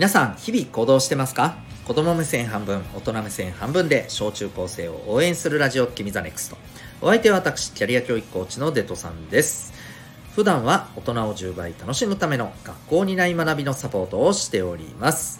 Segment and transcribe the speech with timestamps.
[0.00, 1.58] 皆さん日々行動してますか？
[1.86, 6.56] 子供目線半分大人目線半分で小中高生を応援するラジオ君 the NEXT。
[7.02, 9.74] お相手は私キャリア教育コーチのデトさんです。
[10.34, 15.38] 普段は大人を10倍楽しむための学校にない学びのサポートをしております。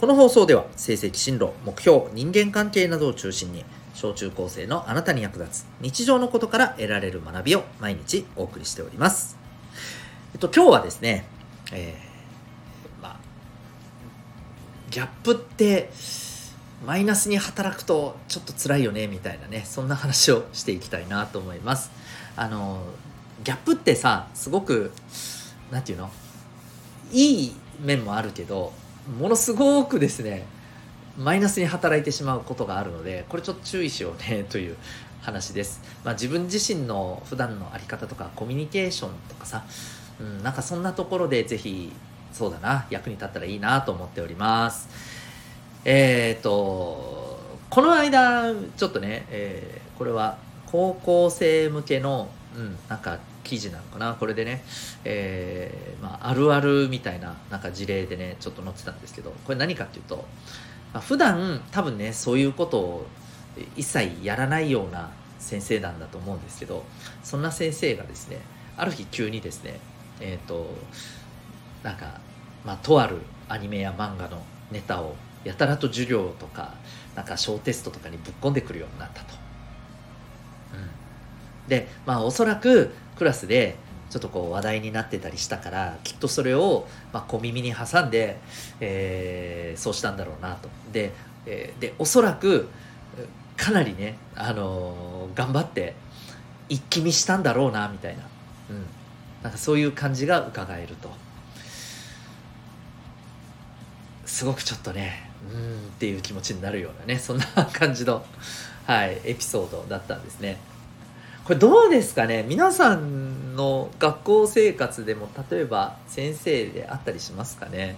[0.00, 9.36] この放送では成績進路目標人間関係などを中心に小中高生のあなたに役立つ日常のことから得られる学びを毎日お送りしております。
[10.32, 11.26] えっと今日はですね、
[11.74, 12.09] えー、
[14.90, 15.90] ギャップって
[16.84, 21.90] マイナスに働くとちょっと辛いよねみたいなねそんな話をしていきたいなと思います。
[22.36, 22.82] あの
[23.44, 24.92] ギャップってさすごく
[25.70, 26.10] 何て言うの？
[27.12, 28.72] いい面もあるけど
[29.18, 30.46] ものすごくですね
[31.18, 34.76] マイナスに働いてしまうことがあるのでこれちょっと注意しようねという
[35.20, 39.64] 話です、まあ、自分自身の普段の在り方とかコミュニケーションとかさ、
[40.20, 41.92] うん、なんかそんなところでぜひ
[42.32, 44.88] そうだな役に立ったらいいなと思っております。
[45.84, 47.38] えっ、ー、と
[47.70, 54.14] この間ちょっとね、えー、これは高校生向けの、うん、なんか記事なのかな。
[54.14, 54.62] これでね、
[55.04, 60.24] えー、まあ、あるあるみたいななんか事例でねちょっと載ってたんですけどこれ何かっていうと、
[60.92, 63.06] まあ、普段多分ねそういうことを
[63.76, 66.84] 一切やらないような先生なんだと思うんですけど
[67.22, 68.40] そんな先生がですね
[68.76, 69.80] ある日急にですね
[70.20, 70.66] えっ、ー、と
[71.82, 72.20] なんか、
[72.64, 75.14] まあ、とあるアニメや漫画のネタを
[75.44, 76.74] やたらと授業とか
[77.14, 79.34] なんか小テストとかにぶっ込んでくるようになったと。
[80.74, 83.76] うん、でまあおそらくクラスで
[84.10, 88.38] ちょっとこう話題になってたりしたからきっとそれを、まあ、小耳に挟んで、
[88.80, 90.68] えー、そうしたんだろうなと。
[90.92, 91.12] で,、
[91.46, 92.68] えー、でおそらく
[93.56, 95.94] かなりね、あのー、頑張って
[96.68, 98.22] 一気見したんだろうなみたいな,、
[98.70, 98.86] うん、
[99.42, 101.10] なんかそういう感じが伺えると。
[104.30, 105.76] すごくちょっとねうん。
[105.76, 108.24] っていう気持ちになるようなねそんな感じの、
[108.86, 110.58] はい、エピソードだったんですね。
[111.44, 112.44] これどうですかね？
[112.48, 117.96] 皆さんの学校生活でも例えば先生であったりしますかね？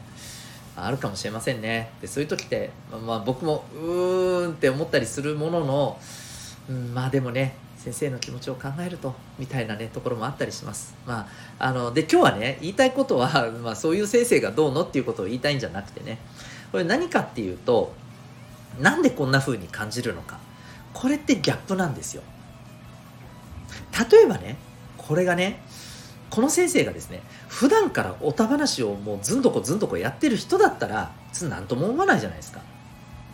[0.74, 1.90] あるかもしれませんね。
[2.00, 6.00] でそういう時って、まあ、まあ、僕もうーんって思ったりするものの、
[6.68, 10.94] うん、まあでもね先生の気持ちを考えるとみたいなねところもあったりします。
[11.04, 11.26] ま
[11.58, 16.18] ああので今日はね言いたいことは、 まあ、そういう先生がどうのっていうことを言いたいんじゃなくてね。
[16.70, 17.92] これ何かっていうと
[18.80, 20.38] なんでこんな風に感じるのか。
[20.94, 22.22] これってギャップなんですよ。
[24.10, 24.56] 例えばね
[24.96, 25.60] これがね
[26.30, 31.10] この先生がですね普段からおた話をもうずんどこずんどこやってる人だったら
[31.42, 32.60] 何とも思わないじゃないですか。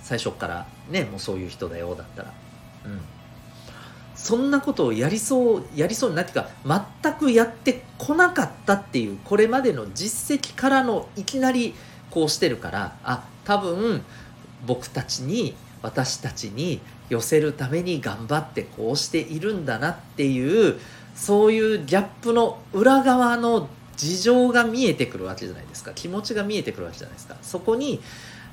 [0.03, 2.33] 最初からねもうそういう人だよだったら。
[2.87, 3.18] うん。
[4.29, 11.75] そんなことをやりそうやりそうになってか全くやってこなかったっていうこれまでの実績からのいきなり
[12.11, 14.05] こうしてるからあ多分
[14.67, 20.79] 僕たちに私たちに寄せるために頑張ってこうしているんだなっていう
[21.15, 25.93] そういうギャップの裏側の事情が見えてくるわけじゃないですか。
[25.95, 27.37] 気持ちが見えてくるわけじゃないですか。
[27.41, 28.03] そこに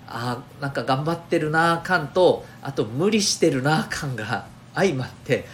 [0.08, 5.46] あなんか頑張ってるな感とあと無理してるな感が相まって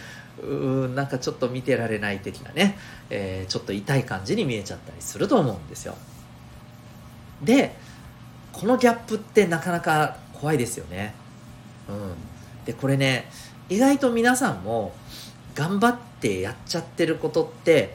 [0.42, 2.76] うんなんかちょっと見てられない的なね、
[3.10, 5.94] えー、ちょっと痛い感じに見えちゃったりすると思うんですよ。
[7.42, 7.74] で
[8.52, 11.14] このギャップってなかなか怖いですよね。
[11.88, 12.14] うん。
[12.64, 13.30] でこれね
[13.68, 14.92] 意外と皆さんも
[15.54, 17.94] 頑張ってやっちゃってることって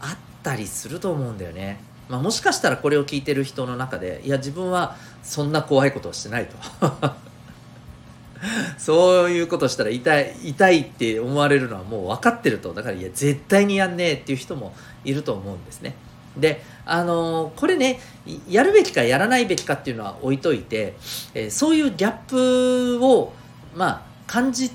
[0.00, 1.80] あったりすると思うんだよね。
[2.08, 6.56] まあ、もしかしたらこれを聞いてる人の中でいや自分はそんな怖いことをしてないと。
[8.78, 15.94] そういうことしたら痛い痛いって思われるのはもう分かってるとだからいや絶対にやんねえっていう人もいると思うんですね。
[16.36, 18.00] であのこれね
[18.48, 20.94] やるべきかやらないべきかっていうのは置いといて、
[21.34, 23.32] えー、そういうギャップを
[23.74, 24.70] まあ感じ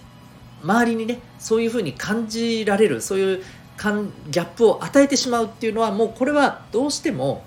[0.62, 7.44] 周りにねそういうふうに感じられるそういうギャップを与えてしまうっていうのはもうこれはどうしても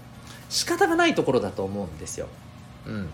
[0.49, 2.29] 仕方がないところだと思うんですよ。
[2.87, 3.09] うん、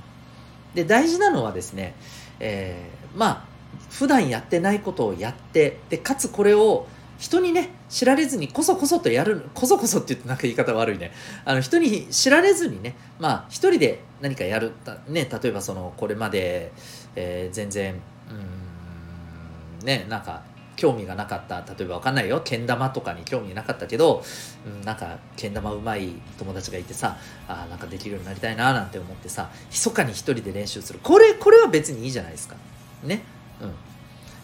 [0.75, 1.95] で大事なのはですね、
[2.43, 3.45] えー、まあ
[3.89, 6.87] 普段やってないことをやってでかつこれを
[7.19, 11.13] 人にね知られずにこそこそとやるこそこそって言ってなんか言い方悪いね。
[11.45, 14.73] あの人に知られずにねまあ一人で何かやる
[15.09, 16.73] ね例えばそのこれまで、
[17.15, 17.95] えー、全然
[18.31, 20.43] うんねなんか
[20.77, 24.23] 興味がなかった例えば分かんないよけん玉とかに興味なかったけど、
[24.67, 31.01] うん、なんかけん玉うまい友達がいてさあなんかできるようになりたいななんて思ってさ密かに一人で練習する。
[31.03, 32.57] これこれは別にいいじゃないですか。
[33.05, 33.23] ね。
[33.61, 33.73] うん。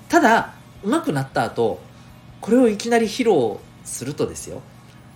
[0.08, 1.80] ただ上手くなった後
[2.40, 4.60] これをいきなり披露するとですよ。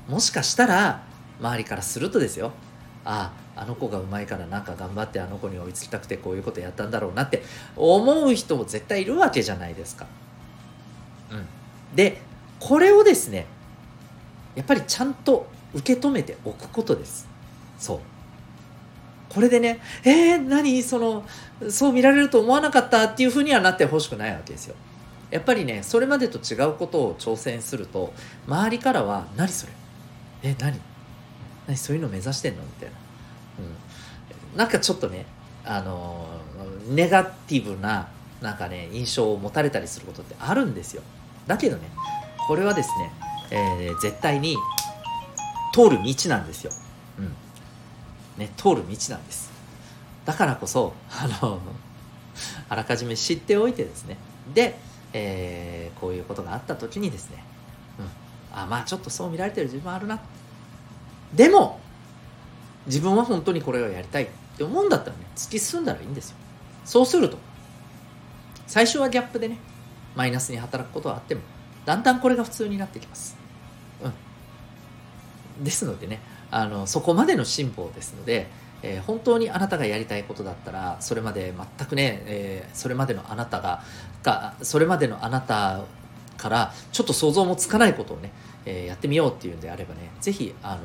[0.09, 1.03] もしかしたら
[1.41, 2.53] 周りからするとですよ。
[3.05, 7.43] ああの子がうまいからなんか頑張ってあの子に追いつきたくてこういうことやったんだろうなって
[7.77, 10.07] 思う人も絶対いるわけじゃないですか。
[11.33, 12.21] うん、で
[12.61, 13.47] これをですね
[14.55, 17.27] やっぱりちゃんと受け止めておくことです。
[17.79, 18.01] そう。
[19.31, 20.83] これでねえー、何？
[20.83, 21.25] その
[21.71, 24.75] そう見られると思わなかったっていうふうにはなってほしくないわけですよ。
[25.31, 28.13] やっぱりねそれまでと違うことを挑戦すると
[28.47, 29.73] 周りからは「何それ？
[30.43, 30.79] え何？
[31.67, 32.95] 何そういうの目指してんの?」みたいな、
[34.53, 35.25] うん、なんかちょっとね
[35.65, 36.27] あの
[36.91, 38.09] ネガティブな
[38.43, 41.03] なんかね印象を持たれたりすることってあるんですよ。
[41.47, 41.89] だけどね
[42.47, 43.13] これはですね、
[43.51, 44.57] えー、絶対に
[45.73, 46.73] 通る道なんですよ、
[47.19, 47.35] うん。
[48.37, 49.51] ね、通る道なんです。
[50.25, 51.61] だからこそ あの
[52.69, 54.17] あらかじめ知っておいてですね。
[54.55, 54.79] で
[55.15, 57.45] えー、こういうことがあった時にですね、
[57.99, 60.21] うん、あまあちょっとそう見られてる自分あるな。
[61.35, 61.81] でも
[62.87, 64.29] 自分は本当にこれをやりたい。
[64.53, 66.37] って思うんだったらね突き進んだらいいんですよ。
[66.85, 67.39] そうすると
[68.67, 69.59] 最初はギャップでね
[70.15, 71.41] マイナスに働くことはあっても
[71.85, 73.37] だんだんこれが普通になってきます。
[74.03, 74.09] う
[75.61, 75.65] ん。
[75.65, 76.21] ですのでね
[76.51, 78.49] あのそこまでの進歩ですので
[78.83, 83.83] えー、本当にあなたがやりたいことだったらそれまで全くね、えー、それまでのあなたが
[84.23, 85.85] がそれまでのあなた
[86.37, 88.33] からちょっと想像もつかないことをね、
[88.67, 90.81] えー、やってみようっていうんであればね是非あの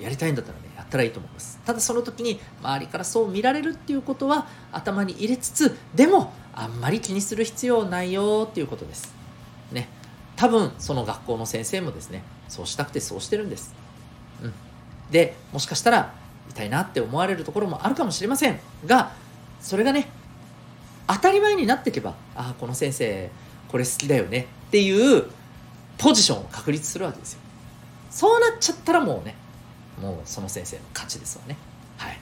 [0.00, 1.58] やりたいんだったらねやったらいいと思います。
[1.64, 9.14] ただその時に周りからそう見られるっていうことは頭に入れつつでもあんまり気にする必要ないよっていうことです。
[9.72, 9.88] ね。
[10.36, 13.74] 多分その学校の先生もですねそうしたくてそうしてるんです、
[14.42, 14.52] うん、
[15.10, 16.12] でもしかしたら
[16.56, 18.58] たいなって思われるところもあるかもしれません。
[18.86, 19.12] が
[19.60, 20.08] それがね
[21.06, 23.30] 当たり前になっていけばああこの先生
[23.68, 25.24] これ好きだよねっていう
[25.98, 27.40] ポジションを確立するわけですよ。
[28.10, 29.34] そうなっちゃったらもうね
[30.00, 31.56] もうその先生の勝ちですわね。
[31.96, 32.18] はい。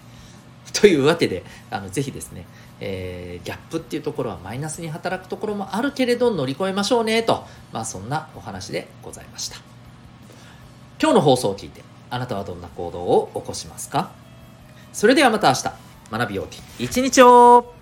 [0.72, 2.46] というわけであのぜひですね、
[2.80, 9.56] えー、ギャップっていうところはマイナスに働くところもあるけれど乗り越えましょうねとまあそんなお話でございました。
[11.00, 14.10] 今日の放送を聞いてあなたはどんな行動を起こしますか？
[14.92, 15.72] それではまた明日
[16.10, 17.73] 学びようき一日を